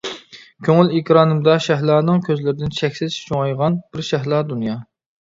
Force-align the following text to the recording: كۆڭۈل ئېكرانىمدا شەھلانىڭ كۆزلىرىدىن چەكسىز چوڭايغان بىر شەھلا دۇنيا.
كۆڭۈل 0.67 0.89
ئېكرانىمدا 0.99 1.59
شەھلانىڭ 1.67 2.23
كۆزلىرىدىن 2.31 2.75
چەكسىز 2.81 3.21
چوڭايغان 3.29 3.81
بىر 3.89 4.11
شەھلا 4.13 4.45
دۇنيا. 4.53 4.85